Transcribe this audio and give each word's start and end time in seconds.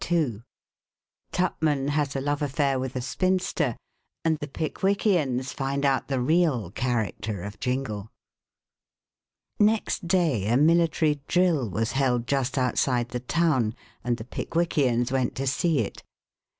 II 0.11 0.41
TUPMAN 1.31 1.89
HAS 1.89 2.15
A 2.15 2.21
LOVE 2.21 2.41
AFFAIR 2.41 2.79
WITH 2.79 2.95
A 2.95 3.01
SPINSTER, 3.01 3.77
AND 4.25 4.39
THE 4.39 4.47
PICKWICKIANS 4.47 5.53
FIND 5.53 5.85
OUT 5.85 6.07
THE 6.07 6.19
REAL 6.19 6.71
CHARACTER 6.71 7.43
OF 7.43 7.59
JINGLE 7.59 8.11
Next 9.59 10.07
day 10.07 10.47
a 10.47 10.57
military 10.57 11.21
drill 11.27 11.69
was 11.69 11.91
held 11.91 12.25
just 12.25 12.57
outside 12.57 13.09
the 13.09 13.19
town 13.19 13.75
and 14.03 14.17
the 14.17 14.25
Pickwickians 14.25 15.11
went 15.11 15.35
to 15.35 15.45
see 15.45 15.81
it. 15.81 16.01